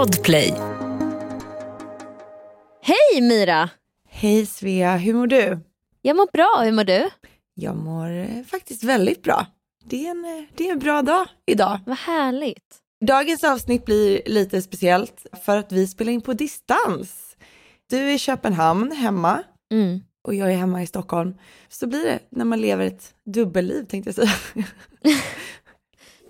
[0.00, 0.54] Podplay.
[2.82, 3.70] Hej Mira!
[4.08, 5.58] Hej Svea, hur mår du?
[6.02, 7.10] Jag mår bra, hur mår du?
[7.54, 9.46] Jag mår eh, faktiskt väldigt bra.
[9.84, 11.78] Det är en, eh, det är en bra dag idag.
[11.86, 12.78] Vad härligt.
[13.06, 17.36] Dagens avsnitt blir lite speciellt för att vi spelar in på distans.
[17.90, 19.42] Du är i Köpenhamn hemma
[19.72, 20.00] Mm.
[20.22, 21.34] och jag är hemma i Stockholm.
[21.68, 24.66] Så blir det när man lever ett dubbelliv tänkte jag säga.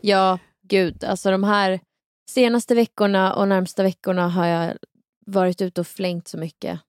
[0.00, 1.80] Ja, gud, alltså de här
[2.31, 4.77] senaste veckorna och närmsta veckorna har jag
[5.27, 6.80] varit ute och flängt så mycket.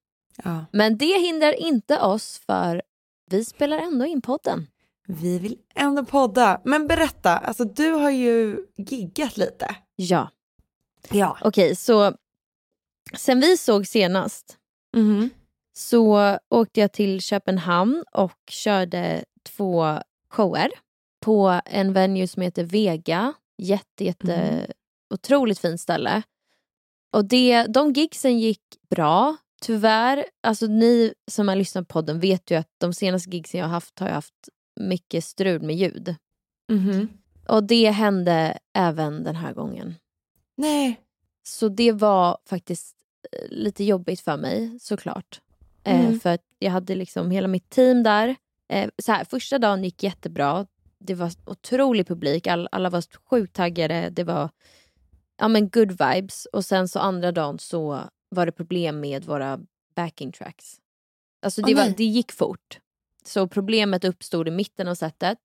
[0.44, 2.82] Ja, Men det hindrar inte oss för
[3.30, 4.68] vi spelar ändå in podden.
[5.08, 6.62] vi vill ändå podda.
[6.66, 9.76] Men berätta, alltså du har ju giggat lite.
[9.96, 10.30] Ja.
[11.10, 11.38] Ja.
[11.42, 12.14] Okej, så
[13.18, 14.58] sen vi såg senast
[14.98, 15.30] Mhm.
[15.74, 19.98] så åkte jag till Köpenhamn och körde två
[20.30, 20.70] shower
[21.20, 23.34] på en venue som heter Vega.
[23.58, 24.66] Jätte, jätte Mm.
[25.12, 26.22] Otroligt fint ställe.
[27.14, 29.38] Och det, de gigsen gick bra.
[29.62, 33.68] Tyvärr, alltså ni som har lyssnat på podden vet ju att de senaste gigsen jag
[33.68, 36.16] har haft har jag haft mycket strul med ljud.
[36.70, 37.10] Mhm.
[37.48, 39.96] Och det hände även den här gången.
[40.58, 41.00] Nej.
[41.44, 42.96] Så det var faktiskt
[43.32, 45.42] eh, lite jobbigt för mig såklart.
[45.84, 46.20] Eh, Mm.
[46.20, 48.36] för att jag hade liksom hela mitt team där.
[48.70, 50.66] Eh, så här, första dagen gick jättebra.
[51.00, 52.48] Det var otrolig publik.
[52.48, 54.10] All, alla var sjukt taggade.
[54.10, 54.50] Det var
[55.42, 56.46] ja, men good vibes.
[56.46, 59.60] Och sen så andra dagen så var det problem med våra
[59.96, 60.76] backing tracks.
[61.42, 61.94] Alltså det, Åh, var, nej.
[61.98, 62.80] det gick fort.
[63.26, 65.40] Så problemet uppstod i mitten av setet.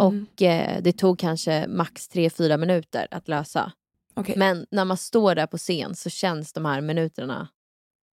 [0.00, 0.26] Mm.
[0.32, 3.72] Och eh, det tog kanske max 3-4 minuter att lösa.
[4.14, 4.34] Okej.
[4.38, 7.48] Men när man står där på scen så känns de här minuterna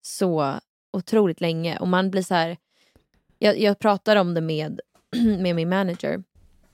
[0.02, 0.61] så
[0.92, 1.78] otroligt länge.
[1.78, 2.56] Och man blir så här...
[3.39, 4.80] Jag, jag pratar om det med,
[5.39, 6.22] med min manager.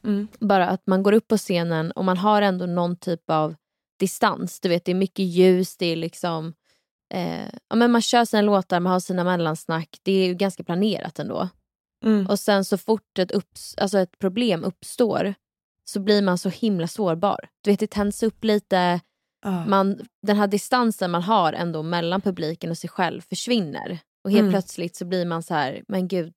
[0.05, 0.29] Mm.
[0.39, 3.55] Bara att man går upp på scenen och man har ändå någon typ av
[4.05, 4.61] distans.
[4.61, 6.55] Du vet, det är mycket ljus, det är liksom...
[7.15, 9.89] Eh, ja, men man kör sina låtar, man har sina mellansnack.
[10.03, 11.49] Det är ju ganska planerat ändå.
[12.05, 12.27] Mm.
[12.27, 15.35] Och sen så fort ett, upps, alltså ett problem uppstår
[15.91, 17.49] så blir man så himla sårbar.
[17.65, 19.01] Du vet, det tänds upp lite
[19.47, 19.65] Ah.
[19.67, 23.99] man, den här distansen man har ändå mellan publiken och sig själv försvinner.
[24.25, 24.53] Och helt Mm.
[24.53, 26.35] plötsligt så blir man så här, men gud,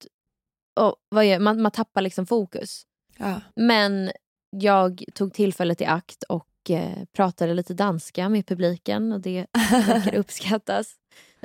[0.79, 2.83] oh, vad gör, man, man tappar liksom fokus.
[3.17, 3.41] Ja.
[3.55, 4.11] Men
[4.49, 10.15] jag tog tillfället i akt och eh, pratade lite danska med publiken och det verkar
[10.15, 10.95] uppskattas.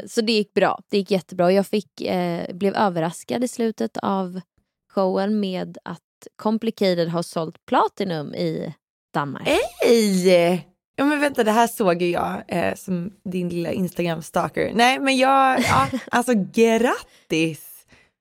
[0.07, 1.53] Så det gick bra, det gick jättebra.
[1.53, 4.41] Jag fick, eh, blev överraskad i slutet av
[4.95, 6.01] showen med att
[6.37, 8.75] Complicated har sålt Platinum i
[9.15, 9.49] Danmark.
[9.83, 10.73] Hej!
[10.97, 14.73] Ja men vänta, det här såg ju jag eh, som din lilla Instagram-stalker.
[14.75, 17.69] Nej men jag, ja, alltså grattis!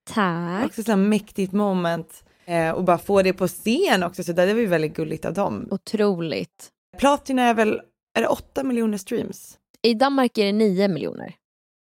[0.10, 0.66] Tack.
[0.66, 2.24] Också så mäktigt moment.
[2.46, 5.34] Eh, och bara få det på scen också, så det var ju väldigt gulligt av
[5.34, 5.68] dem.
[5.72, 6.70] Otroligt.
[6.98, 7.82] Platina är väl,
[8.18, 9.58] är det 8 miljoner streams?
[9.82, 11.36] I Danmark är det 9 miljoner.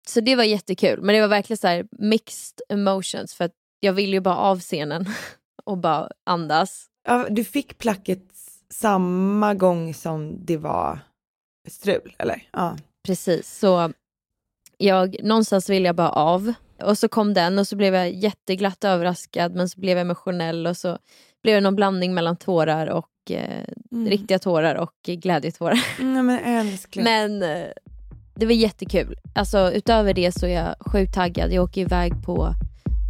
[0.08, 1.02] Så det var jättekul.
[1.02, 4.60] Men det var verkligen så här mixed emotions för att jag vill ju bara av
[4.60, 5.06] scenen
[5.64, 6.86] och bara andas.
[7.08, 8.24] Ja, du fick placket
[8.74, 11.00] samma gång som det var
[11.70, 12.48] strul, eller?
[12.52, 12.78] Ja.
[13.06, 13.60] Precis.
[13.60, 13.94] Så
[14.78, 16.54] jag, någonstans vill jag bara av.
[16.84, 20.68] Och så kom den och så blev jag jätteglatt överraskad men så blev jag emotionell
[20.68, 20.98] och så
[21.44, 24.10] blev det någon blandning mellan tårar och eh, Mm.
[24.10, 25.80] riktiga tårar och glädjetårar.
[26.00, 27.04] Nej men älskling.
[27.04, 27.68] Men eh,
[28.36, 29.16] det var jättekul.
[29.36, 31.54] Alltså, utöver det så är jag sjukt taggad.
[31.54, 32.54] Jag åker iväg på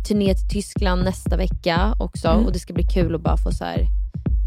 [0.08, 2.28] turné till Tyskland nästa vecka också.
[2.28, 2.46] Mm.
[2.46, 3.88] Och det ska bli kul att bara få så här,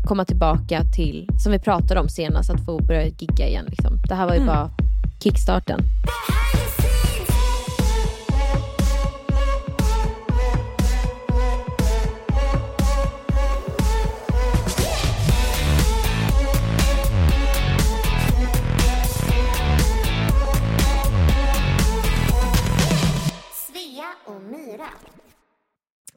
[0.09, 3.65] komma tillbaka till, som vi pratade om senast, att få börja gigga igen.
[3.69, 3.99] Liksom.
[4.09, 4.55] Det här var ju Mm.
[4.55, 4.71] bara
[5.23, 5.81] kickstarten.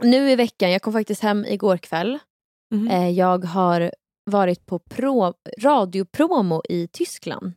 [0.08, 2.20] Nu i veckan, jag kom faktiskt hem igår kväll.
[2.72, 2.88] Mhm.
[2.88, 3.92] Eh, jag har
[4.26, 7.54] varit på pro, radiopromo i Tyskland.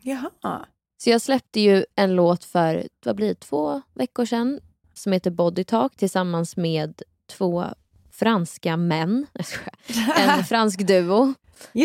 [0.00, 0.66] Jaha.
[1.02, 4.60] Så jag släppte ju en låt för vad blir det, två veckor sedan
[4.94, 7.64] som heter Body Talk tillsammans med två
[8.10, 9.26] franska män.
[10.16, 11.34] En fransk duo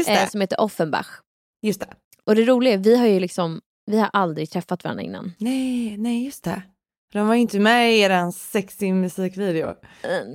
[0.07, 1.07] eh, som heter Offenbach.
[1.61, 1.93] Just det.
[2.23, 5.33] Och det roliga är, vi har ju liksom vi har aldrig träffat varandra innan.
[5.37, 6.61] Nej, nej just det.
[7.13, 9.67] De var inte med i eran sexy musikvideo.
[9.69, 9.75] Eh,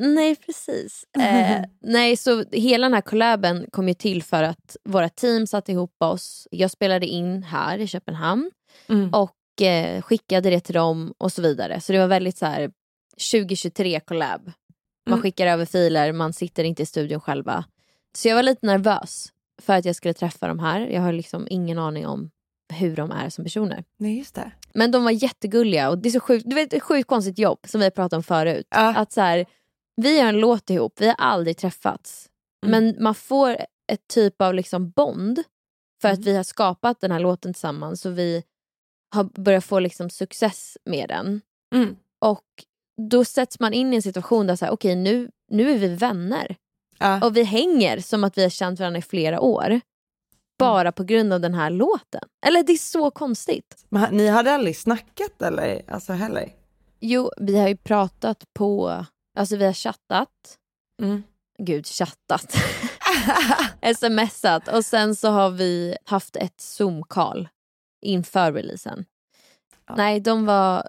[0.01, 1.05] nej, precis.
[1.19, 5.73] Eh, nej, så hela den här collaben kom ju till för att våra team satte
[5.73, 6.49] ihop oss.
[6.51, 8.51] Jag spelade in här i Köpenhamn
[8.89, 9.11] Mm.
[9.15, 11.81] och eh, skickade det till dem och så vidare.
[11.81, 12.71] Så det var väldigt så här
[13.33, 14.45] 2023 collab.
[15.07, 15.23] Man Mm.
[15.23, 17.65] skickar över filer, man sitter inte i studion själva.
[18.17, 19.29] Så jag var lite nervös
[19.63, 20.81] för att jag skulle träffa de här.
[20.81, 22.31] Jag har liksom ingen aning om
[22.75, 23.85] hur de är som personer.
[23.99, 24.53] Nej just det.
[24.75, 27.59] Men de var jättegulliga och det är så sjukt, du vet, ett sjukt konstigt jobb
[27.67, 28.67] som vi pratat om förut.
[28.71, 28.95] Ja.
[28.97, 29.47] Att så här,
[29.97, 32.29] vi gör en låt ihop, vi har aldrig träffats.
[32.67, 32.71] Mm.
[32.85, 33.57] Men man får
[33.93, 35.43] ett typ av liksom bond
[36.03, 36.25] för att Mm.
[36.25, 38.43] vi har skapat den här låten tillsammans och vi
[39.15, 41.41] har börjat få liksom success med den.
[41.75, 41.97] Mm.
[42.25, 42.45] Och
[43.11, 45.89] då sätts man in i en situation där så här, okej nu, nu är vi
[45.89, 46.57] vänner.
[46.99, 47.27] Ja.
[47.27, 49.81] Och vi hänger som att vi har känt varandra i flera år.
[50.63, 52.23] Bara på grund av den här låten.
[52.47, 53.85] Eller det är så konstigt.
[53.89, 55.83] Men ni hade aldrig snackat eller?
[55.91, 56.53] Alltså heller?
[57.01, 59.05] Jo, vi har ju pratat på,
[59.39, 60.59] alltså vi har chattat.
[61.03, 61.23] Mm.
[61.59, 62.57] Gud, chattat.
[63.97, 67.49] Smsat och sen så har vi haft ett zoom-call
[68.03, 69.05] inför releasen.
[69.87, 69.95] Ja.
[69.97, 70.89] Nej, de var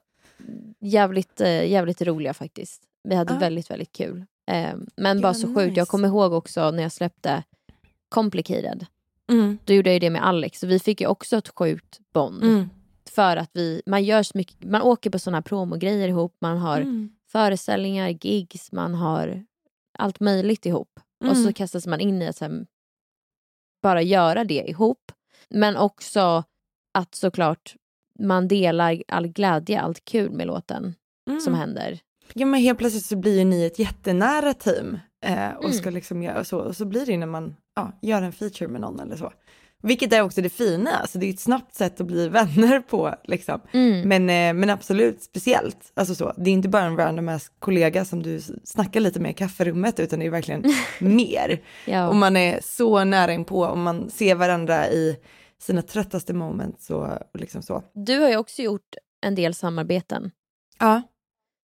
[0.79, 2.81] jävligt, eh, jävligt roliga faktiskt.
[3.09, 3.39] Vi hade Ja.
[3.39, 4.25] väldigt, väldigt kul.
[4.51, 5.67] Eh, men Gud, bara så sjukt.
[5.69, 5.79] nice.
[5.79, 7.43] Jag kommer ihåg också när jag släppte
[8.09, 8.85] Complicated.
[9.31, 9.57] Mm.
[9.65, 12.43] Då gjorde jag ju det med Alex och vi fick ju också ett sjukt bond.
[12.43, 12.69] Mm.
[13.09, 16.57] För att vi, man gör så mycket, man åker på såna här promogrejer ihop, man
[16.57, 17.09] har Mm.
[17.31, 19.45] föreställningar, gigs, man har
[19.99, 20.99] allt möjligt ihop.
[21.25, 21.43] Och Mm.
[21.43, 22.65] så kastas man in i att här,
[23.81, 25.11] bara göra det ihop.
[25.49, 26.43] Men också
[26.93, 27.75] att såklart
[28.19, 30.95] man delar all glädje, allt kul med låten
[31.29, 31.39] Mm.
[31.41, 31.99] som händer.
[32.33, 35.73] Ja men helt plötsligt så blir ju ni ett jättenära team eh, och Mm.
[35.77, 36.59] ska liksom göra så.
[36.59, 39.33] Och så blir det ju när man ja, gör en feature med någon eller så.
[39.85, 43.15] Vilket är också det fina, alltså det är ett snabbt sätt att bli vänner på
[43.23, 43.61] liksom.
[43.73, 44.07] Mm.
[44.09, 46.33] Men, eh, men absolut speciellt, alltså så.
[46.37, 49.99] Det är inte bara en random ass kollega som du snackar lite med i kafferummet
[49.99, 50.63] utan det är verkligen
[50.99, 51.61] mer.
[51.85, 52.07] Ja.
[52.07, 55.17] Och man är så nära inpå och man ser varandra i
[55.61, 57.83] sina tröttaste moments och, och liksom så.
[57.93, 58.95] Du har ju också gjort
[59.25, 60.31] en del samarbeten.
[60.79, 61.01] Ja.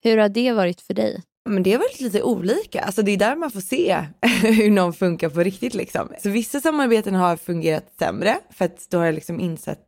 [0.02, 1.22] Hur har det varit för dig?
[1.48, 4.04] Men det har varit lite olika, alltså det är där man får se
[4.42, 6.08] hur någon funkar på riktigt liksom.
[6.22, 9.86] Så vissa samarbeten har fungerat sämre för att då har jag liksom insett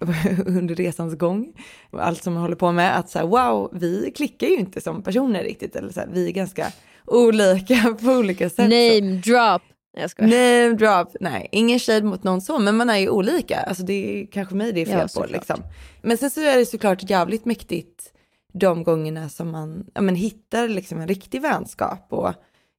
[0.46, 1.52] under resans gång
[1.90, 4.80] och allt som jag håller på med att så här, wow, vi klickar ju inte
[4.80, 6.66] som personer riktigt eller så här, vi är ganska
[7.06, 8.56] olika på olika sätt.
[8.56, 8.62] så.
[8.62, 9.62] Name drop!
[9.94, 10.30] Nej, Jag skojar.
[10.30, 13.60] Name drop, nej, ingen shade mot någon så, men man är ju olika.
[13.60, 13.92] Alltså det
[14.22, 15.62] är kanske mig det är fel Ja, på liksom.
[16.02, 18.12] Men sen så är det såklart jävligt mäktigt
[18.52, 22.32] de gångerna som man ja, men hittar liksom en riktig vänskap och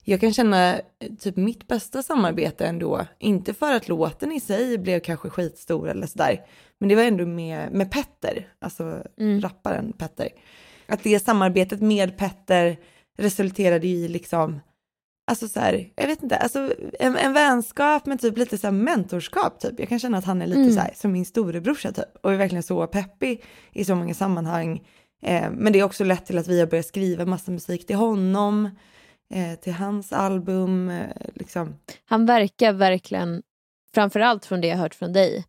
[0.04, 0.81] jag kan känna eh,
[1.19, 6.07] typ mitt bästa samarbete ändå, inte för att låten i sig blev kanske skitstor eller
[6.07, 6.42] sådär,
[6.80, 9.42] men det var ändå med, med Petter, alltså Mm.
[9.42, 10.30] rapparen Petter.
[10.88, 12.77] Att det samarbetet med Petter
[13.18, 14.60] resulterade i liksom
[15.31, 18.72] Alltså så här, jag vet inte, alltså en, en vänskap med typ lite så här
[18.72, 19.80] mentorskap typ.
[19.80, 20.74] Jag kan känna att han är lite Mm.
[20.74, 23.44] så här som min storebrorsa typ och är verkligen så peppig
[23.74, 24.81] i så många sammanhang.
[25.21, 27.95] Eh, men det är också lett till att vi har börjat skriva massa musik till
[27.95, 28.69] honom,
[29.33, 31.75] eh, till hans album, eh, liksom.
[32.06, 33.42] Han verkar verkligen,
[33.94, 35.45] framförallt från det jag hört från dig,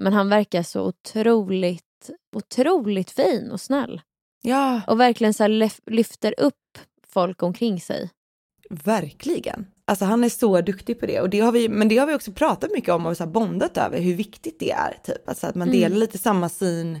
[0.00, 4.00] men han verkar så otroligt, otroligt fin och snäll.
[4.42, 5.46] Ja, Och verkligen så
[5.86, 6.78] lyfter upp
[7.08, 8.10] folk omkring sig.
[8.70, 9.66] verkligen.
[9.86, 12.14] Alltså han är så duktig på det och det har vi, men det har vi
[12.14, 15.28] också pratat mycket om och så bondat över hur viktigt det är typ.
[15.28, 15.80] Alltså att man Mm.
[15.80, 17.00] delar lite samma syn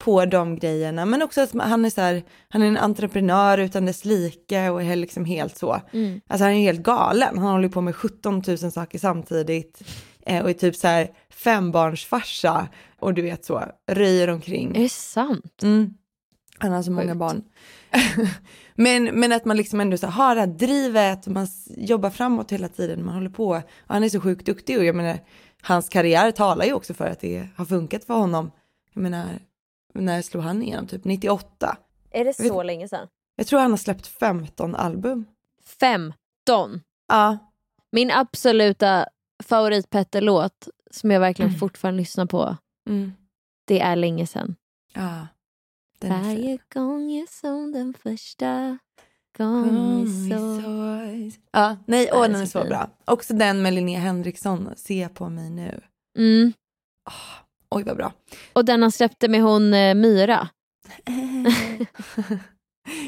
[0.00, 3.86] på de grejerna men också att han är så här, han är en entreprenör utan
[3.86, 5.80] dess like och är liksom helt så.
[5.92, 6.20] Mm.
[6.26, 9.82] Alltså han är helt galen, han håller på med 17 000 saker samtidigt
[10.26, 12.68] eh, och är typ så här fembarnsfarsa
[12.98, 14.76] och du vet så, röjer omkring.
[14.76, 15.62] Är det sant?
[15.62, 15.94] Mm.
[16.58, 17.18] Han har så många Sjukt.
[17.18, 17.42] barn.
[18.74, 21.46] men, men att man liksom ändå så här, har det här drivet och man
[21.76, 23.48] jobbar framåt hela tiden, man håller på.
[23.48, 25.18] Och han är så sjukt duktig och jag menar,
[25.62, 28.50] hans karriär talar ju också för att det har funkat för honom.
[28.94, 29.26] Jag menar,
[29.94, 30.86] när slog han igenom?
[30.86, 31.76] Typ 98.
[32.10, 33.08] Är det Jag vet- så länge sedan?
[33.36, 35.24] Jag tror han har släppt 15 album.
[35.80, 36.80] 15.
[37.08, 37.38] Ja.
[37.92, 39.06] Min absoluta
[39.42, 41.58] favorit-Petter-låt som jag verkligen Mm.
[41.60, 42.56] fortfarande lyssnar på,
[42.88, 43.12] Mm.
[43.64, 44.56] det är länge sedan.
[44.94, 45.26] Ja.
[45.98, 46.22] Den.
[46.24, 48.78] Varje gång är som den första
[49.38, 51.40] gången så...
[51.52, 52.90] Ja, nej, åh, den är så så bra.
[53.04, 55.80] Också den med Linnea Henriksson, Se på mig nu.
[56.18, 56.52] Mm.
[57.70, 58.12] Oj, vad bra.
[58.52, 60.48] Och den han släppte med hon eh, Myra.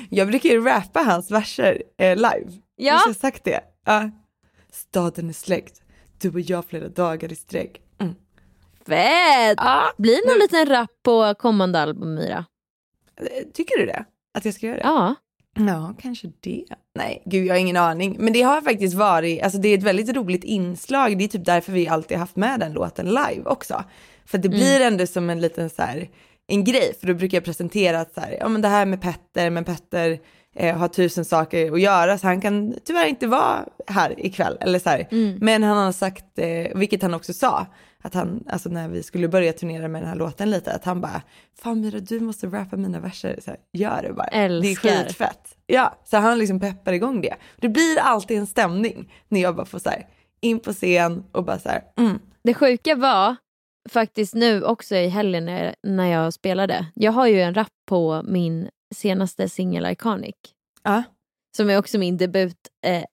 [0.08, 2.52] Jag brukar ju rappa hans verser eh, live.
[2.76, 3.60] Ja, Har jag sagt det?
[3.86, 4.10] Ja.
[4.72, 5.82] Staden är släckt,
[6.20, 7.80] du och jag flera dagar i sträck.
[7.98, 8.14] Mm.
[8.86, 9.54] fett!
[9.56, 9.92] Ja.
[9.98, 12.44] Blir det någon liten rap på kommande album Myra?
[13.20, 14.04] Eh, Tycker du det?
[14.34, 14.82] Att jag ska göra det?
[14.84, 15.14] Ja.
[15.54, 16.64] Ja, kanske det.
[16.94, 18.16] Nej, gud jag har ingen aning.
[18.18, 21.18] Men det har faktiskt varit, alltså det är ett väldigt roligt inslag.
[21.18, 23.84] Det är typ därför vi alltid haft med den låten live också.
[24.26, 26.08] För det blir ändå som en liten så här,
[26.46, 26.94] en grej.
[27.00, 29.64] För då brukar jag presentera att så här, ja men det här med Petter, men
[29.64, 30.18] Petter
[30.56, 34.56] eh, har tusen saker att göra så han kan tyvärr inte vara här ikväll.
[34.60, 35.06] Eller så här.
[35.40, 37.66] Men han har sagt, eh, vilket han också sa,
[38.02, 41.00] att han, alltså när vi skulle börja turnera med den här låten lite, att han
[41.00, 41.22] bara,
[41.62, 44.26] fan Mira du måste rappa mina verser, så här, gör det bara.
[44.26, 44.90] Älskar.
[44.90, 45.56] Det är skitfett.
[45.66, 47.34] Ja, så han liksom peppar igång det.
[47.56, 50.06] Det blir alltid en stämning när jag bara får så här,
[50.40, 52.18] in på scen och bara så här, mm.
[52.44, 53.36] Det sjuka var
[53.90, 56.86] faktiskt nu också i helgen när, när jag spelade.
[56.94, 60.34] Jag har ju en rap på min senaste singel Iconic.
[60.82, 61.02] Ja.
[61.56, 62.56] Som är också min debut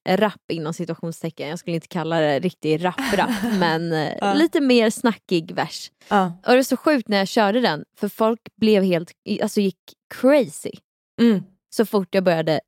[0.08, 1.48] eh, inom situationstecken.
[1.48, 4.34] Jag skulle inte kalla det riktig rap-rap men eh, Ja.
[4.34, 5.90] lite mer snackig vers.
[6.08, 6.32] Ja.
[6.46, 9.12] Och det är så sjukt när jag körde den för folk blev helt,
[9.42, 9.78] alltså gick
[10.14, 10.72] crazy
[11.20, 11.42] Mm.
[11.70, 12.60] så fort jag började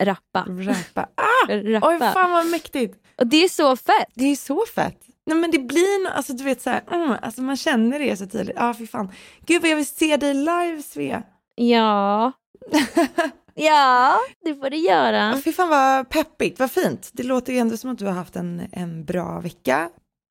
[0.00, 0.46] rappa.
[0.48, 1.08] Rappa.
[1.14, 1.52] Ah!
[1.52, 1.88] rappa.
[1.88, 2.96] Oj fan vad mäktigt.
[3.16, 4.08] Och det är så fett.
[4.14, 5.00] Det är så fett.
[5.26, 8.16] Nej men det blir, nå- alltså du vet så här, mm, alltså man känner det
[8.16, 8.56] så tydligt.
[8.56, 9.12] Ja ah, fy fan.
[9.46, 11.22] Gud vad jag vill se dig live Svea.
[11.54, 12.32] Ja.
[13.54, 15.34] ja, det får du göra.
[15.34, 17.10] Ah, fy fan vad peppigt, vad fint.
[17.12, 19.90] Det låter ju ändå som att du har haft en, en bra vecka.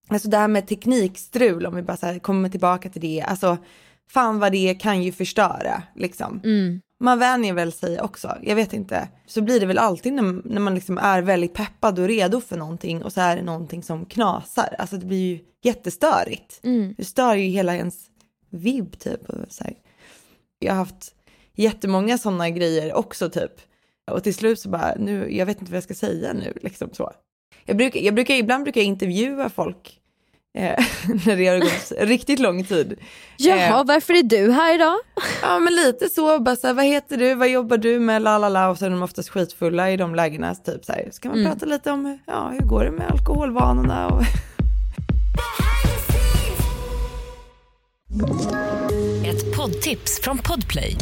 [0.09, 3.21] Alltså det här med teknikstrul, om vi bara så här kommer tillbaka till det.
[3.27, 3.57] Alltså
[4.09, 6.41] fan vad det kan ju förstöra liksom.
[6.43, 6.81] Mm.
[6.99, 9.07] Man vänjer väl sig också, jag vet inte.
[9.25, 12.57] Så blir det väl alltid när, när man liksom är väldigt peppad och redo för
[12.57, 14.75] någonting och så är det någonting som knasar.
[14.79, 16.59] Alltså det blir ju jättestörigt.
[16.63, 16.95] Mm.
[16.97, 18.05] Det stör ju hela ens
[18.49, 19.21] vibb typ.
[19.49, 19.73] Så här.
[20.59, 21.15] Jag har haft
[21.55, 23.51] jättemånga sådana grejer också typ.
[24.11, 26.89] Och till slut så bara, nu, jag vet inte vad jag ska säga nu liksom
[26.93, 27.11] så.
[27.65, 29.99] Jag brukar, jag brukar, ibland brukar jag intervjua folk
[31.25, 32.99] när det har gått riktigt lång tid.
[33.37, 34.95] Jaha, varför är du här idag?
[35.41, 38.37] Ja men lite så, bara så här, vad heter du, vad jobbar du med, la
[38.37, 40.55] la la och så är de oftast skitfulla i de lägena.
[40.55, 41.51] Typ så här, ska man Mm.
[41.51, 44.21] prata lite om, ja hur går det med alkoholvanorna och
[49.25, 50.95] Ett poddtips från Podplay.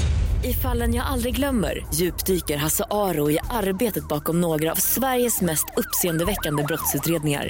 [0.44, 5.66] I fallen jag aldrig glömmer djupdyker Hasse Aro i arbetet bakom några av Sveriges mest
[5.78, 7.50] uppseendeväckande brottsutredningar.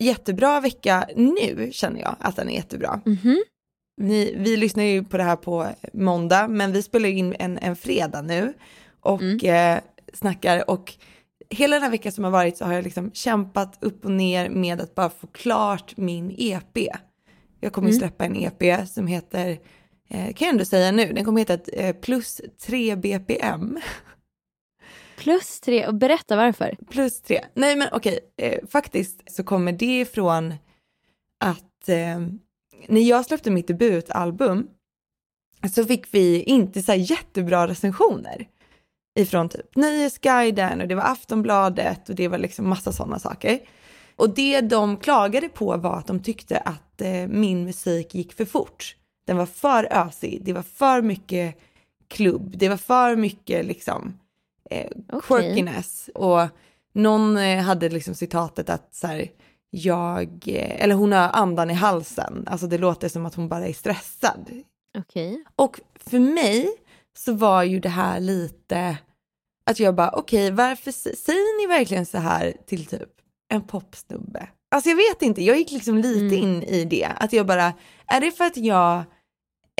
[0.00, 3.00] jättebra vecka nu känner jag att den är jättebra.
[3.04, 3.42] Mhm.
[4.00, 7.76] Ni, vi lyssnar ju på det här på måndag men vi spelar in en, en
[7.76, 8.52] fredag nu
[9.00, 9.80] och eh,
[10.12, 10.94] snackar och
[11.50, 14.48] hela den här veckan som har varit så har jag liksom kämpat upp och ner
[14.50, 16.78] med att bara få klart min EP.
[17.60, 19.50] Jag kommer ju släppa en EP som heter,
[20.10, 23.78] eh, kan jag ändå säga nu, den kommer heta eh, plus 3 BPM.
[25.20, 26.76] Plus tre, och berätta varför.
[26.90, 27.44] Plus tre.
[27.54, 30.54] Nej men okej, eh, faktiskt så kommer det ifrån
[31.40, 32.20] att eh,
[32.88, 34.68] när jag släppte mitt debutalbum
[35.74, 38.48] så fick vi inte så här jättebra recensioner
[39.18, 43.60] ifrån typ Nöjesguiden och det var Aftonbladet och det var liksom massa sådana saker.
[44.16, 48.44] Och det de klagade på var att de tyckte att eh, min musik gick för
[48.44, 48.96] fort.
[49.26, 51.58] Den var för ösig, det var för mycket
[52.08, 54.19] klubb, det var för mycket liksom
[54.70, 54.86] eh,
[55.22, 56.10] quirkiness.
[56.14, 56.40] Och
[56.92, 59.28] någon eh, hade liksom citatet att så här,
[59.70, 63.66] jag, eh, eller hon har andan i halsen, alltså det låter som att hon bara
[63.68, 64.50] är stressad.
[64.98, 65.44] Okej.
[65.56, 66.68] Och för mig
[67.16, 68.98] så var ju det här lite
[69.64, 73.08] att jag bara okej varför s- säger ni verkligen så här till typ
[73.48, 74.48] en popsnubbe?
[74.70, 76.42] Alltså jag vet inte, jag gick liksom lite Mm.
[76.42, 77.72] in i det, att jag bara,
[78.06, 79.02] är det för att jag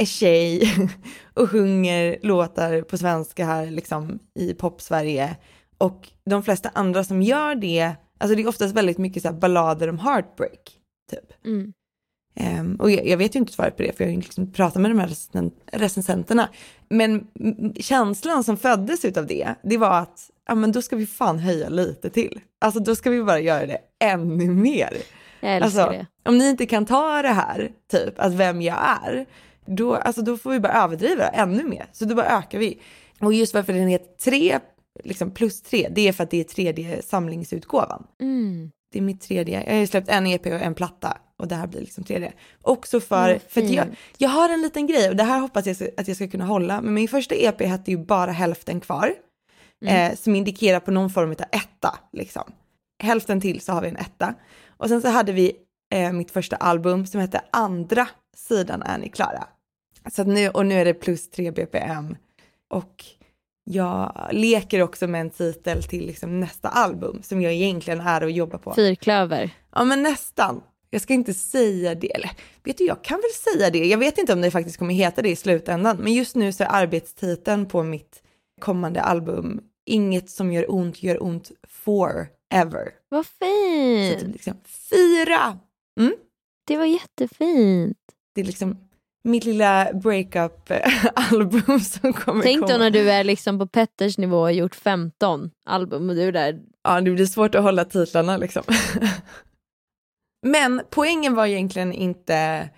[0.01, 0.63] är tjej
[1.35, 5.37] och sjunger låtar på svenska här liksom i pop-Sverige
[5.79, 9.89] och de flesta andra som gör det, alltså det är oftast väldigt mycket så ballader
[9.89, 10.71] om heartbreak
[11.11, 11.47] typ.
[11.47, 11.73] Mm.
[12.35, 14.53] Ehm, och jag, jag vet ju inte svaret på det för jag har ju liksom
[14.53, 16.49] pratat med de här recen- recensenterna.
[16.89, 17.27] Men
[17.77, 21.69] känslan som föddes utav det, det var att ja, men då ska vi fan höja
[21.69, 22.41] lite till.
[22.61, 24.97] Alltså då ska vi bara göra det ännu mer.
[25.41, 26.07] Jag älskar Alltså, det.
[26.31, 29.27] om ni inte kan ta det här, typ att vem jag är,
[29.67, 31.87] då, alltså, då får vi bara överdriva ännu mer.
[31.93, 32.81] Så då bara ökar vi.
[33.21, 34.61] Och just varför den heter 3
[35.05, 38.07] liksom plus 3, det är för att det är tredje samlingsutgåvan.
[38.21, 38.71] Mm.
[38.93, 39.65] Det är mitt tredje.
[39.65, 42.33] Jag har ju släppt en EP och en platta och det här blir liksom tredje.
[42.63, 43.87] Också för, Vad för att jag,
[44.19, 46.81] jag har en liten grej och det här hoppas jag att jag ska kunna hålla.
[46.81, 49.15] Men min första EP hette ju bara hälften kvar.
[49.83, 50.13] Mm.
[50.13, 51.99] Eh, som indikerar på någon form av etta.
[52.13, 52.53] Liksom.
[53.03, 54.35] Hälften till så har vi en etta.
[54.69, 55.53] Och sen så hade vi
[55.91, 59.47] eh, mitt första album som hette Andra sidan är ni klara.
[60.13, 62.17] Så nu, och nu är det plus 3 BPM.
[62.71, 63.05] Och
[63.65, 68.31] jag leker också med en titel till liksom nästa album som jag egentligen är och
[68.31, 68.75] jobbar på.
[68.75, 69.51] Fyrklöver.
[69.73, 70.63] Ja men nästan.
[70.91, 72.31] Jag ska inte säga det, eller
[72.65, 73.87] vet du, jag kan väl säga det.
[73.89, 76.65] Jag vet inte om det faktiskt kommer heta det i slutändan, men just nu så
[76.65, 78.23] är arbetstiteln på mitt
[78.61, 82.89] kommande album Inget som gör ont gör ont forever.
[83.09, 84.33] Vad Så det är fint.
[84.33, 84.55] liksom
[84.91, 85.59] fyra.
[86.01, 86.15] Mm?
[86.67, 87.99] Det var jättefint.
[88.35, 88.77] Det är liksom
[89.25, 92.73] mitt lilla breakup-album som kommer Tänk komma.
[92.73, 96.23] då när du är liksom på Petters nivå och har gjort 15 album och du
[96.23, 96.61] är där.
[96.83, 98.63] Ja, det blir svårt att hålla titlarna liksom.
[100.47, 102.69] Men poängen var egentligen inte,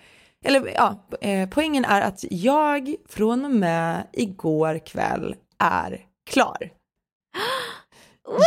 [0.45, 6.57] eller ja, eh, poängen är att jag från och med igår kväll är klar.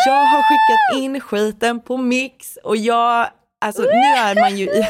[0.07, 3.29] Jag har skickat in skiten på mix och jag,
[3.61, 4.85] alltså nu är man ju i,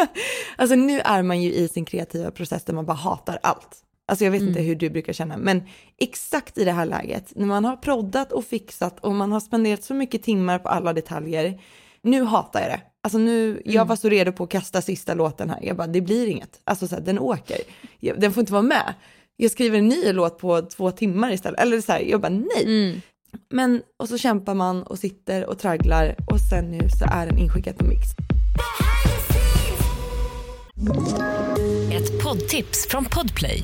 [0.56, 3.82] alltså nu är man ju i sin kreativa process där man bara hatar allt.
[4.08, 5.62] Alltså jag vet inte hur du brukar känna, men
[5.98, 9.84] exakt i det här läget, när man har proddat och fixat och man har spenderat
[9.84, 11.60] så mycket timmar på alla detaljer,
[12.02, 12.80] nu hatar jag det.
[13.02, 16.00] Alltså nu, jag var så redo på att kasta sista låten här, jag bara det
[16.00, 17.58] blir inget, alltså så här, den åker,
[18.16, 18.94] den får inte vara med.
[19.36, 22.64] Jag skriver en ny låt på två timmar istället, eller så här, jag bara nej.
[22.64, 23.00] Mm.
[23.50, 27.38] Men, och så kämpar man och sitter och tragglar och sen nu så är den
[27.38, 28.06] inskickad på mix.
[31.92, 33.62] Ett poddtips från Podplay.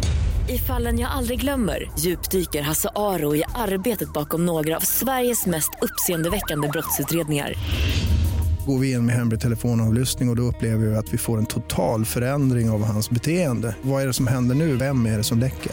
[0.49, 5.71] I fallen jag aldrig glömmer djupdyker Hasse Aro i arbetet bakom några av Sveriges mest
[5.83, 7.55] uppseendeväckande brottsutredningar.
[8.67, 11.47] Går vi in med hemlig telefonavlyssning och, och då upplever vi att vi får en
[11.47, 13.77] total förändring av hans beteende.
[13.83, 14.77] Vad är det som händer nu?
[14.77, 15.73] Vem är det som läcker?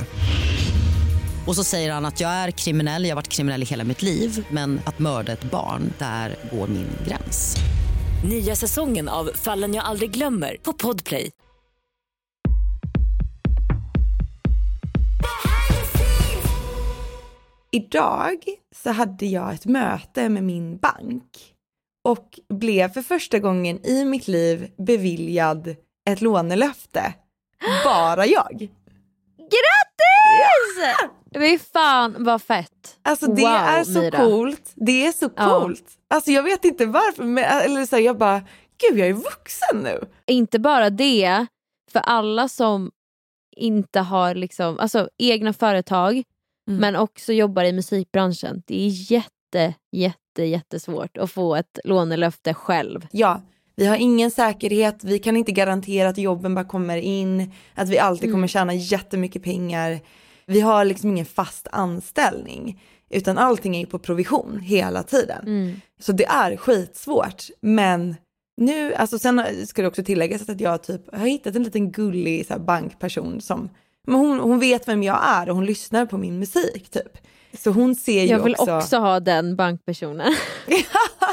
[1.48, 4.02] Och så säger han att jag är kriminell, jag har varit kriminell i hela mitt
[4.02, 7.58] liv men att mörda ett barn, där går min gräns.
[8.30, 11.32] Nya säsongen av Fallen jag aldrig glömmer på Podplay.
[17.72, 18.44] Idag
[18.76, 21.56] så hade jag ett möte med min bank
[22.04, 25.76] och blev för första gången i mitt liv beviljad
[26.10, 27.14] ett lånelöfte.
[27.84, 28.58] Bara jag.
[29.38, 30.76] Grattis!
[30.78, 32.98] Det var fan vad fett.
[33.02, 34.18] Alltså det Wow, är så Mira.
[34.18, 34.72] coolt.
[34.76, 35.60] Det är så Ja.
[35.62, 35.84] coolt.
[36.10, 38.42] Alltså jag vet inte varför, men eller så här, jag bara,
[38.90, 40.00] gud jag är vuxen nu.
[40.28, 41.46] Inte bara det,
[41.92, 42.92] för alla som
[43.58, 46.24] inte har liksom, alltså, egna företag
[46.70, 46.82] Mm.
[46.82, 48.64] men också jobbar i musikbranschen.
[48.68, 53.08] Det är jätte, jätte, jättesvårt att få ett lånelöfte själv.
[53.12, 53.42] Ja,
[53.76, 58.00] vi har ingen säkerhet, vi kan inte garantera att jobben bara kommer in, att vi
[58.00, 60.00] alltid kommer tjäna jättemycket pengar.
[60.50, 65.82] Vi har liksom ingen fast anställning, utan allting är ju på provision hela tiden.
[66.00, 68.16] Så det är skitsvårt, men
[68.58, 72.46] nu, alltså sen ska det också tilläggas att jag typ har hittat en liten gullig
[72.46, 73.70] så bankperson som,
[74.08, 77.18] men hon, hon vet vem jag är och hon lyssnar på min musik typ.
[77.54, 78.78] Så hon ser ju Jag vill också...
[78.78, 80.36] också ha den bankpersonen.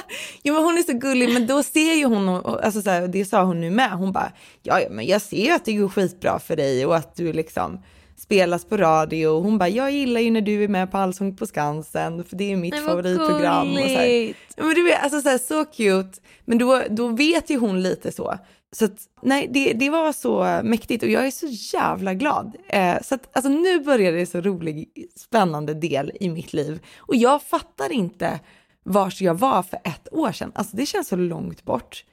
[0.42, 3.24] jo men hon är så gullig men då ser ju hon, alltså så här, det
[3.24, 5.88] sa hon nu med, hon bara ja, ja men jag ser ju att det går
[5.88, 7.79] skitbra för dig och att du liksom
[8.27, 11.37] spelas på radio och hon bara jag gillar ju när du är med på Allsång
[11.37, 13.73] på Skansen för det är mitt Nej, favoritprogram.
[13.73, 14.07] Och så, här.
[14.07, 14.39] gulligt.
[14.57, 16.21] Ja, men du vet, alltså så, här, så cute.
[16.45, 18.39] Men då, då vet ju hon lite så.
[18.77, 22.57] Så att, nej, det, det var så mäktigt och jag är så jävla glad.
[22.69, 26.81] Eh, så att, alltså nu börjar det så rolig, spännande del i mitt liv.
[26.99, 28.41] Och jag fattar inte
[28.85, 30.53] vars jag var för ett år sedan.
[30.55, 32.05] Alltså det känns så långt bort.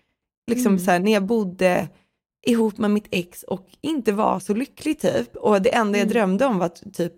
[0.51, 1.87] Liksom så här, när jag bodde
[2.43, 5.35] ihop med mitt ex och inte var så lycklig typ.
[5.35, 7.13] Och det enda jag drömde om var typ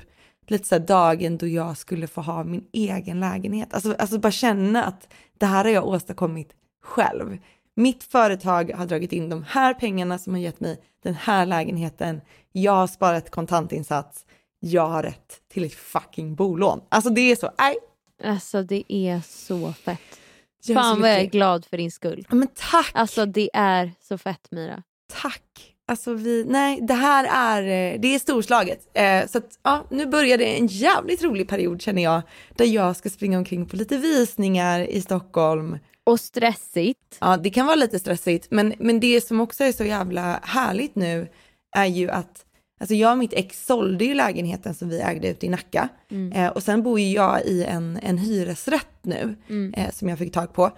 [0.48, 3.74] lite så dagen då jag skulle få ha min egen lägenhet.
[3.74, 5.08] Alltså, alltså bara känna att
[5.38, 7.38] det här har jag åstadkommit själv.
[7.76, 12.22] Mitt företag har dragit in de här pengarna som har gett mig den här lägenheten.
[12.52, 14.26] Jag har sparat kontantinsats.
[14.60, 16.82] Jag har rätt till ett fucking bolån.
[16.90, 17.76] Alltså det är så, nej.
[18.24, 20.20] Alltså det är så fett.
[20.66, 22.26] Jag Fan vad jag är glad för din skull.
[22.30, 22.92] Ja, Men tack.
[22.94, 24.84] Alltså det är så fett Mira.
[25.08, 25.76] Tack.
[25.88, 28.80] Alltså vi, nej, det här är, eh, det är storslaget.
[28.94, 32.22] Eh, så att, ja, nu börjar det en jävligt rolig period känner jag,
[32.56, 35.78] där jag ska springa omkring på lite visningar i Stockholm.
[36.04, 37.18] Och stressigt.
[37.20, 40.96] Ja, det kan vara lite stressigt, men, men det som också är så jävla härligt
[40.96, 41.28] nu
[41.76, 42.46] är ju att,
[42.80, 45.90] alltså jag och mitt ex sålde ju lägenheten som vi ägde ute i Nacka
[46.34, 49.36] eh, och sen bor ju jag i en, en hyresrätt nu
[49.76, 50.72] eh, som jag fick tag på.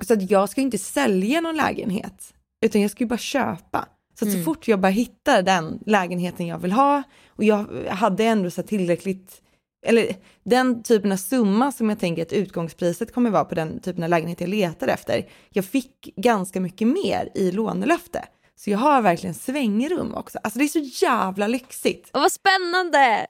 [0.00, 3.88] Så att jag ska ju inte sälja någon lägenhet, utan jag ska ju bara köpa.
[4.18, 8.24] Så att så fort jag bara hittar den lägenheten jag vill ha och jag hade
[8.24, 9.42] ändå så tillräckligt,
[9.86, 14.02] eller den typen av summa som jag tänker att utgångspriset kommer vara på den typen
[14.02, 15.28] av lägenhet jag letar efter.
[15.50, 18.24] Jag fick ganska mycket mer i lånelöfte.
[18.56, 20.38] Så jag har verkligen svängrum också.
[20.42, 22.10] Alltså det är så jävla lyxigt.
[22.12, 23.26] Och vad spännande!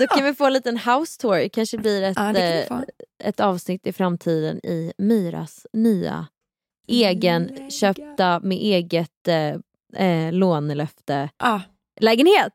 [0.00, 1.48] Då kan vi få en liten house tour.
[1.48, 2.80] kanske blir ett, Ja, det eh,
[3.24, 6.26] ett avsnitt i framtiden i Myras nya
[6.90, 9.54] egenköpta med eget eh,
[10.06, 11.60] eh, lånelöfte Ah.
[12.00, 12.52] lägenhet.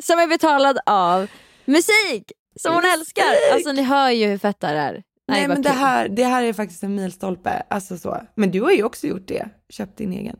[0.00, 1.26] som är betalad av
[1.64, 3.24] musik som hon älskar.
[3.54, 5.02] Alltså ni hör ju hur fett det här är.
[5.28, 7.62] Nej, vad men det här, det här är faktiskt en milstolpe.
[7.70, 8.20] Alltså så.
[8.34, 9.48] Men du har ju också gjort det.
[9.68, 10.36] Köpt din egen.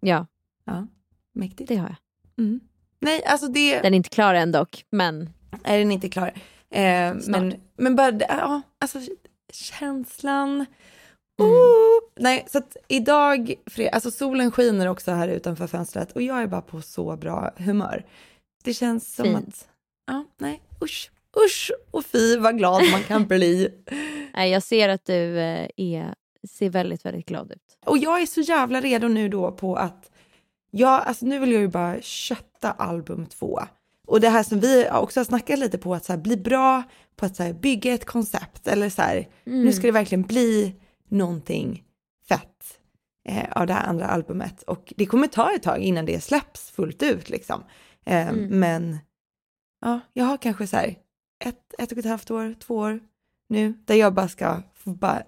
[0.00, 0.26] Ja,
[0.64, 0.86] Ja,
[1.34, 1.68] mäktigt.
[1.68, 1.96] det har jag.
[2.44, 2.60] Mm.
[3.00, 5.30] Nej, alltså det Den är inte klar än dock, men
[5.64, 6.32] är den inte klar.
[6.70, 8.98] Eh, men, men bara, ja, alltså
[9.52, 10.66] känslan.
[11.38, 11.50] Mm.
[11.50, 11.78] Oh.
[12.20, 16.46] Nej, så att idag, fred, alltså solen skiner också här utanför fönstret och jag är
[16.46, 18.04] bara på så bra humör.
[18.64, 19.48] Det känns som Fint.
[19.48, 19.68] att,
[20.06, 21.10] ja, nej, usch,
[21.46, 23.68] usch och fy vad glad man kan bli.
[24.34, 26.14] nej, jag ser att du eh, är,
[26.48, 27.78] ser väldigt, väldigt glad ut.
[27.86, 30.10] Och jag är så jävla redo nu då på att,
[30.70, 33.60] ja, alltså nu vill jag ju bara kötta album två.
[34.06, 36.82] Och det här som vi också har snackat lite på, att så här, bli bra
[37.16, 40.74] på att så här, bygga ett koncept eller så här, nu ska det verkligen bli
[41.10, 41.84] någonting
[42.28, 42.80] fett
[43.28, 44.62] eh, av det här andra albumet.
[44.62, 47.64] Och det kommer ta ett tag innan det släpps fullt ut liksom.
[48.06, 48.60] Eh, Mm.
[48.60, 48.98] Men
[49.80, 50.94] ja, jag har kanske så här
[51.44, 53.00] ett, ett och ett halvt år, två år
[53.48, 55.22] nu, där jag bara ska få bara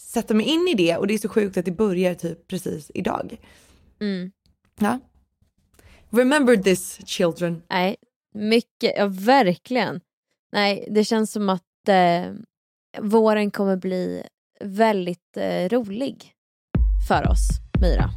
[0.00, 2.90] sätta mig in i det och det är så sjukt att det börjar typ precis
[2.94, 3.36] idag.
[4.00, 4.32] Mm.
[4.80, 5.00] Ja.
[6.10, 7.62] Remember this children.
[7.70, 7.96] Nej,
[8.34, 10.00] mycket, ja verkligen.
[10.52, 12.32] Nej, det känns som att eh,
[13.00, 14.22] våren kommer bli
[14.62, 16.32] väldigt eh, rolig
[17.08, 17.48] för oss,
[17.80, 18.10] Myra.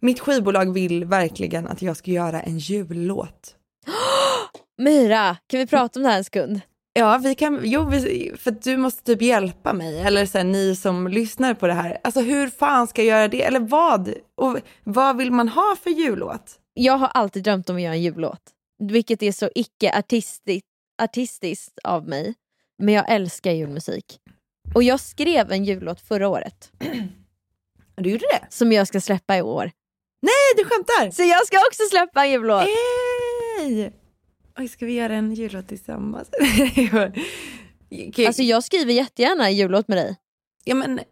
[0.00, 3.56] Mitt skivbolag vill verkligen att jag ska göra en jullåt.
[4.78, 6.60] Myra, kan vi prata om det här en sekund?
[6.94, 10.76] Ja, vi kan, jo, vi, för du måste typ hjälpa mig, eller så här, ni
[10.76, 11.98] som lyssnar på det här.
[12.04, 14.14] Alltså hur fan ska jag göra det, eller vad?
[14.34, 16.58] Och vad vill man ha för jullåt?
[16.74, 18.42] Jag har alltid drömt om att göra en jullåt,
[18.78, 20.71] vilket är så icke-artistiskt artistiskt
[21.84, 22.34] av mig.
[22.78, 24.18] Men jag älskar julmusik.
[24.74, 26.72] Och jag skrev en jullåt förra året
[27.96, 28.46] Du gjorde det?
[28.50, 29.70] som jag ska släppa i år.
[30.22, 31.10] Nej, du skämtar!
[31.10, 32.62] Så jag ska också släppa en jullåt.
[33.58, 33.92] Hej!
[34.58, 36.28] Oj, ska vi göra en jullåt tillsammans?
[38.08, 40.16] Okej, Alltså jag skriver jättegärna en jullåt med dig.
[40.64, 41.04] ja, men, eh,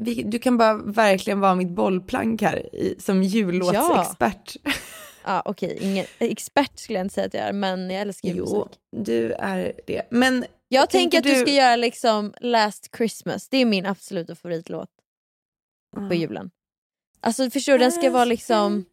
[0.00, 4.56] vi, du kan bara verkligen vara mitt bollplank här i, som jullåtsexpert.
[4.64, 4.72] Ja
[5.44, 8.28] okej, ingen expert skulle jag inte säga att jag är men jag älskar.
[8.28, 10.02] Jo, du är det.
[10.10, 11.34] Men Jag tänker att du...
[11.34, 14.90] du- ska göra liksom Last Christmas, det är min absoluta favoritlåt
[16.08, 16.50] på julen.
[17.20, 18.84] Alltså förstår du, den ska vara liksom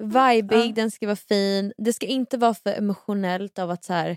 [0.00, 1.72] vibig, den ska vara fin.
[1.78, 4.16] Det ska inte vara för emotionellt av att så här.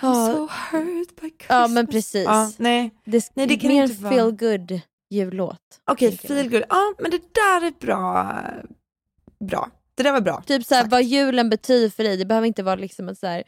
[0.00, 1.46] I'm so hurt by Christmas.
[1.48, 2.24] Ja men precis.
[2.24, 5.80] Ja, nej, Det, Nej, det kan mer inte vara- feel good jullåt.
[5.84, 6.28] okej, jag.
[6.28, 6.62] feel good.
[6.68, 8.36] Ja, men det där är bra.
[9.40, 9.70] Bra.
[9.98, 10.42] Det där var bra.
[10.46, 10.92] Typ så här, sagt.
[10.92, 12.16] vad julen betyder för dig.
[12.16, 13.44] Det behöver inte vara liksom att så här,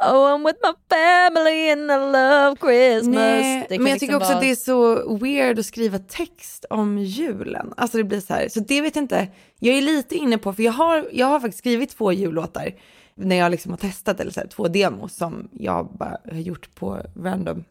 [0.00, 3.14] Oh I'm with my family and I love Christmas.
[3.14, 4.36] Nej, men jag liksom tycker också vara...
[4.36, 7.74] att det är så weird att skriva text om julen.
[7.76, 9.28] Alltså det blir så här, så det vet jag inte.
[9.58, 12.74] Jag är lite inne på, för jag har, jag har faktiskt skrivit två jullåtar
[13.14, 16.74] när jag liksom har testat, eller så här, två demos som jag bara har gjort
[16.74, 17.64] på random.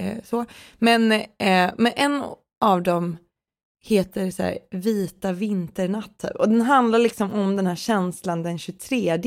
[0.00, 0.44] Eh, så.
[0.78, 2.22] Men, eh, men en
[2.60, 3.16] av dem
[3.84, 6.30] heter så här, Vita vinternatt typ.
[6.36, 9.18] och den handlar liksom om den här känslan den 23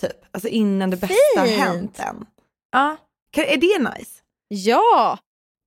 [0.00, 1.58] typ, alltså innan det bästa har Fint.
[1.60, 2.26] hänt än.
[2.72, 2.96] Ja,
[3.30, 4.10] Kan- är det nice?
[4.48, 5.18] Ja!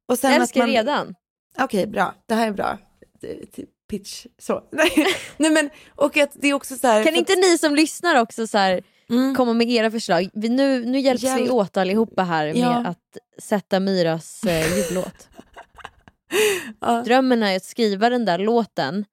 [0.08, 1.16] Och sen Jag att älskar man- redan.
[1.60, 2.14] Okej, bra.
[2.26, 2.78] Det här är bra.
[3.90, 4.64] Pitch, så.
[5.38, 7.04] Nej, men, och att det är också så här...
[7.04, 10.30] Kan inte ni som lyssnar också så här, att- mm, komma med era förslag?
[10.34, 11.52] Vi, nu, nu hjälps vi Hjälp.
[11.52, 12.86] åt allihopa här med Ja.
[12.88, 15.28] att sätta Myras eh, jullåt.
[17.06, 19.06] Drömmen är att skriva den där låten,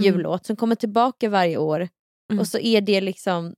[0.00, 1.88] jullåt, som kommer tillbaka varje år.
[2.30, 2.40] Mm.
[2.40, 3.54] Och så är det liksom,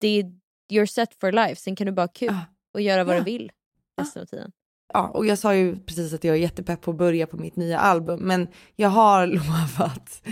[0.00, 0.24] det är,
[0.72, 1.56] you're set for life.
[1.56, 2.34] Sen kan du bara ha kul
[2.74, 3.52] och göra vad du vill
[4.00, 4.52] resten av tiden.
[4.94, 7.56] ja, och jag sa ju precis att jag är jättepepp på att börja på mitt
[7.56, 10.22] nya album, men jag har lovat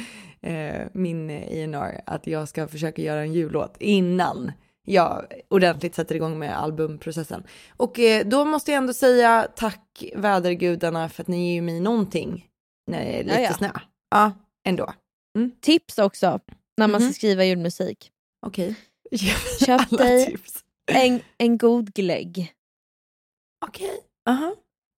[0.40, 4.52] eh, min A&R att jag ska försöka göra en jullåt innan
[4.86, 7.44] jag ordentligt sätter igång med albumprocessen.
[7.76, 12.46] Och eh, då måste jag ändå säga tack vädergudarna för att ni ger mig någonting
[12.90, 13.54] när det är lite Ja, ja.
[13.54, 13.70] snö.
[14.10, 14.32] Ja,
[14.68, 14.92] ändå.
[15.60, 16.40] Tips också
[16.76, 17.10] när man Mhm.
[17.12, 18.10] ska skriva julmusik.
[18.46, 18.74] Okej.
[19.66, 20.64] Köp Alla dig tips.
[20.92, 22.52] en, en god glögg.
[23.66, 24.00] Okej.
[24.28, 24.54] Aha.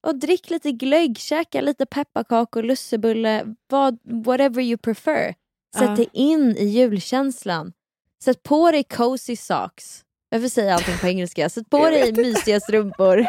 [0.06, 5.34] Och drick lite glögg, käka lite pepparkakor, lussebulle, vad, whatever you prefer.
[5.76, 5.96] Sätt Ja.
[5.96, 7.72] dig in i julkänslan.
[8.24, 10.02] Sätt på dig cozy socks.
[10.30, 11.48] Varför säger jag allting på engelska?
[11.48, 13.26] Sätt på dig mysiga strumpor.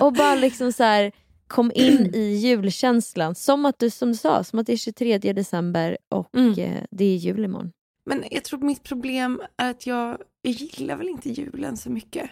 [0.00, 1.12] Och bara liksom så här,
[1.46, 3.34] kom in i julkänslan.
[3.34, 6.58] Som att du, som du sa, som att det är 23 december och Mm.
[6.58, 7.72] eh, det är jul imorgon.
[8.10, 12.30] Men jag tror mitt problem är att jag, jag gillar väl inte julen så mycket.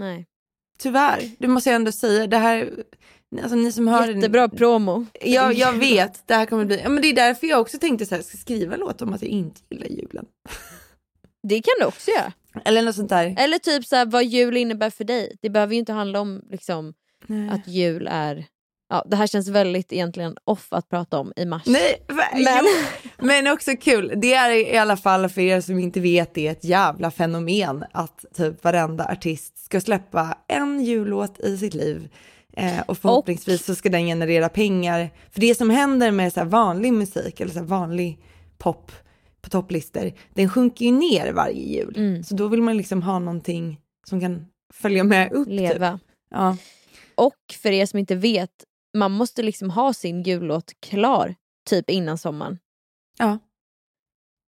[0.00, 0.26] Nej.
[0.78, 1.30] tyvärr.
[1.38, 2.26] Det måste jag ändå säga.
[2.26, 2.84] Det här,
[3.42, 5.06] alltså ni som hör Jättebra promo.
[5.20, 6.26] Ja, jag vet.
[6.26, 8.36] Det här kommer bli, ja, men det är därför jag också tänkte så här, ska
[8.38, 10.26] skriva en låt om att jag inte gillar julen.
[11.48, 12.32] Det kan du också göra.
[12.64, 13.34] Eller något sånt där.
[13.38, 15.36] Eller typ så här, vad jul innebär för dig.
[15.42, 16.94] Det behöver ju inte handla om liksom,
[17.26, 17.48] Nej.
[17.50, 18.44] att jul är...
[18.88, 21.62] Ja, det här känns väldigt egentligen off att prata om i mars.
[21.66, 22.02] Nej,
[22.34, 24.12] Men- men också kul.
[24.16, 27.84] Det är i alla fall för er som inte vet det är ett jävla fenomen
[27.92, 32.08] att typ varenda artist ska släppa en jullåt i sitt liv.
[32.52, 35.10] Eh, och förhoppningsvis så ska den generera pengar.
[35.32, 38.18] För det som händer med så vanlig musik eller så vanlig
[38.58, 38.92] pop
[39.46, 41.94] på topplistor, den sjunker ju ner varje jul.
[41.96, 42.24] Mm.
[42.24, 45.48] Så då vill man liksom ha någonting som kan följa med upp.
[45.48, 45.56] Typ.
[45.60, 46.00] Leva.
[46.30, 46.56] Ja.
[47.14, 48.50] Och för er som inte vet,
[48.96, 51.34] man måste liksom ha sin jullåt klar
[51.68, 52.58] typ innan sommaren.
[53.18, 53.38] Ja.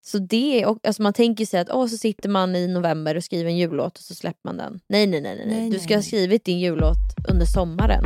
[0.05, 3.15] Så det är, och- alltså man tänker sig att åh, så sitter man i november
[3.15, 4.79] och skriver en jullåt och så släpper man den.
[4.89, 5.35] Nej, nej, nej.
[5.37, 5.63] nej, nej.
[5.65, 6.07] Du nej, ska ha nej.
[6.07, 6.97] skrivit din jullåt
[7.29, 8.03] under sommaren.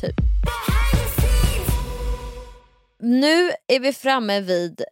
[0.00, 0.16] Typ.
[3.00, 4.82] Nu är vi framme vid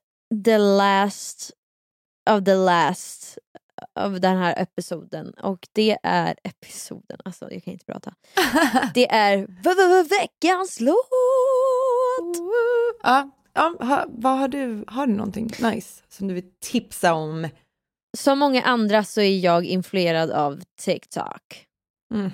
[0.42, 1.50] the last
[2.30, 3.38] of the last
[3.94, 8.14] av den här episoden och det är episoden, alltså jag kan inte prata.
[8.94, 9.46] Det är
[10.08, 10.98] veckans låt!
[13.02, 17.48] Ja, ja ha, vad har du, har du någonting nice som du vill tipsa om?
[18.16, 21.66] Som många andra så är jag influerad av TikTok.
[22.14, 22.30] Mm.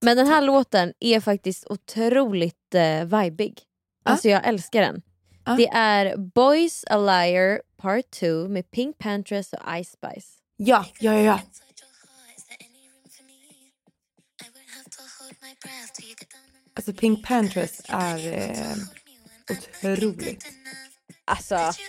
[0.00, 3.62] Men den här låten är faktiskt otroligt eh, vibig.
[4.04, 5.02] Alltså jag älskar den.
[5.50, 5.56] Ja.
[5.56, 10.28] Det är Boys a Liar Part 2 med Pink Panthers och Ice Spice.
[10.56, 11.40] Ja, ja, ja, ja.
[16.74, 18.76] Alltså Pink Panthers är eh,
[19.50, 20.44] otroligt.
[21.24, 21.82] Alltså, alltså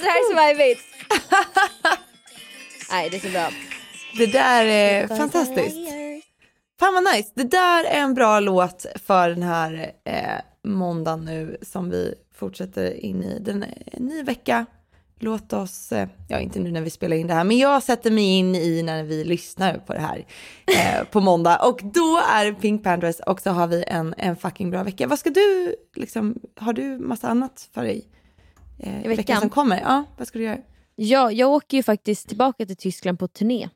[0.00, 0.82] det här är så vibigt.
[2.90, 3.50] Nej det är så bra.
[4.18, 6.01] Det där är fantastiskt.
[6.82, 7.32] Fan vad nice.
[7.34, 13.04] Det där är en bra låt för den här eh, måndagen nu som vi fortsätter
[13.04, 13.38] in i.
[13.38, 14.66] Den en ny vecka.
[15.18, 18.10] Låt oss, eh, ja inte nu när vi spelar in det här, men jag sätter
[18.10, 20.26] mig in i när vi lyssnar på det här
[20.66, 21.56] eh, på måndag.
[21.56, 25.06] Och då är Pink Panthers och så har vi en, en fucking bra vecka.
[25.06, 28.08] Vad ska du, liksom, har du massa annat för dig?
[28.78, 29.16] Eh, I veckan?
[29.16, 29.80] veckan som kommer?
[29.80, 30.58] Ja, vad ska du göra?
[30.94, 33.68] Ja, jag åker ju faktiskt tillbaka till Tyskland på turné.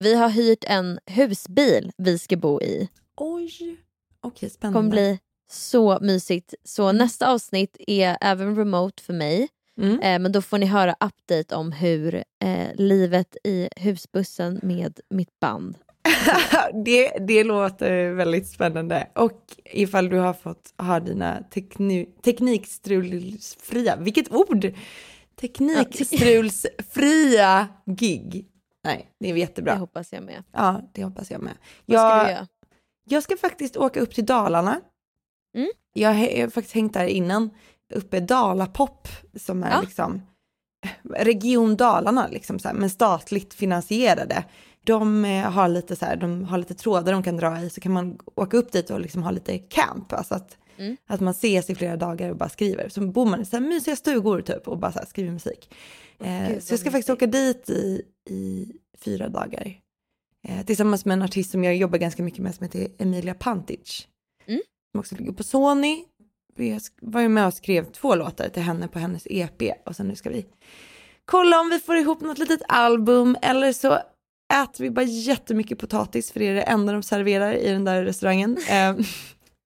[0.00, 2.88] Vi har hyrt en husbil vi ska bo i.
[3.16, 3.50] Oj,
[4.20, 4.78] okej Det spännande.
[4.78, 5.18] kommer bli
[5.50, 6.54] så mysigt.
[6.64, 9.48] Så nästa avsnitt är även remote för mig.
[9.80, 10.00] Mm.
[10.00, 12.22] Eh, men då får ni höra update om hur eh,
[12.74, 15.78] livet i husbussen med mitt band.
[16.84, 19.08] det, det låter väldigt spännande.
[19.14, 24.72] Och ifall du har fått ha dina tekni, teknikstrulsfria, vilket ord!
[25.40, 28.46] Teknikstrulsfria gig.
[28.84, 29.74] Nej, det är Det jättebra.
[29.74, 30.44] hoppas jag med.
[30.52, 31.54] Ja, det hoppas jag med.
[31.86, 32.46] Vad ska du Jag, göra?
[33.04, 34.80] jag ska faktiskt åka upp till Dalarna.
[35.56, 35.68] Mm.
[35.92, 37.50] Jag har jag faktiskt hängt där innan,
[37.94, 39.80] uppe Dalapop som är Ja.
[39.80, 40.22] liksom
[41.16, 44.44] Region Dalarna, liksom så här, men statligt finansierade.
[44.84, 47.80] De eh, har lite så här, de har lite trådar de kan dra i så
[47.80, 50.96] kan man åka upp dit och liksom ha lite camp, alltså att, Mm.
[51.06, 52.88] att man ses i flera dagar och bara skriver.
[52.88, 55.74] Så bor man i så här mysiga stugor typ och bara så skriver musik.
[56.20, 58.72] Eh, Gud, så jag ska faktiskt åka dit i, i
[59.04, 59.78] fyra dagar.
[60.48, 64.08] Eh, tillsammans med en artist som jag jobbar ganska mycket med som heter Emilia Pantic.
[64.46, 64.60] Mm.
[64.92, 66.04] Som också ligger på Sony.
[66.56, 69.96] Jag sk- var ju med och skrev två låtar till henne på hennes EP och
[69.96, 70.46] sen nu ska vi
[71.24, 73.92] kolla om vi får ihop något litet album eller så
[74.62, 78.04] äter vi bara jättemycket potatis för det är det enda de serverar i den där
[78.04, 78.56] restaurangen.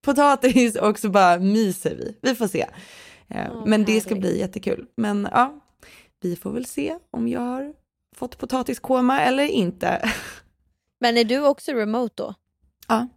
[0.03, 2.19] Potatis och så bara myser vi.
[2.23, 2.67] Vi får se.
[3.31, 4.87] Åh, men det ska bli jättekul.
[4.97, 5.61] Men ja,
[6.21, 7.75] vi får väl se om jag har
[8.17, 10.11] fått potatiskoma eller inte.
[11.01, 12.35] Men är du också remote då?
[12.89, 13.09] Ja.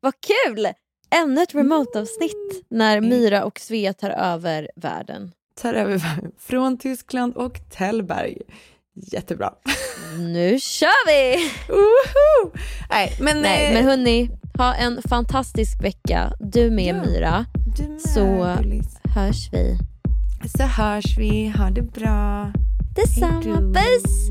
[0.00, 0.68] Vad kul!
[1.10, 3.00] Ännu ett remote-avsnitt när.
[3.00, 5.32] Myra och Svea tar över världen.
[5.54, 6.00] Tar över
[6.38, 8.38] från Tyskland och Tällberg.
[8.96, 9.50] Jättebra.
[10.18, 11.50] Nu kör vi!
[11.68, 12.56] Woho!
[12.90, 16.32] Nej, men, Nej, eh, men hörni, ha en fantastisk vecka.
[16.40, 17.02] Du med Ja.
[17.02, 17.46] Myra.
[17.76, 18.96] du med, så- Gullis.
[19.14, 19.78] Hörs vi.
[20.58, 21.48] Så hörs vi.
[21.58, 22.52] Ha det bra.
[22.96, 23.72] Detsamma.
[23.74, 24.30] Puss.